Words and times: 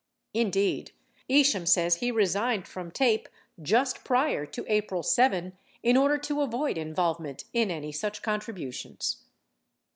56 0.33 0.43
Indeed, 0.47 0.91
Isham 1.29 1.65
says 1.67 1.97
he 1.97 2.09
resigned 2.11 2.67
from 2.67 2.89
TAPE 2.89 3.29
just 3.61 4.03
prior 4.03 4.47
to 4.47 4.65
April 4.67 5.03
7, 5.03 5.55
in 5.83 5.95
order 5.95 6.17
to 6.17 6.41
avoid 6.41 6.75
involvement 6.75 7.43
in 7.53 7.69
any 7.69 7.91
such 7.91 8.23
contributions. 8.23 9.21